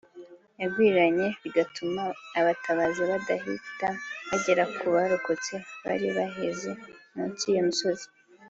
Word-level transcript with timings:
yagwiriranye 0.61 1.27
bigatuma 1.41 2.03
abatabazi 2.39 2.99
badahita 3.11 3.87
bagera 4.29 4.63
ku 4.77 4.85
barokotse 4.93 5.53
bari 5.83 6.07
baheze 6.17 6.71
munsi 7.13 7.43
y’iyo 7.47 7.63
mizigo 7.69 8.05